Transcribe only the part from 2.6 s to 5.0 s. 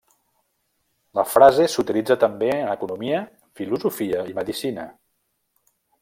economia, filosofia i medicina.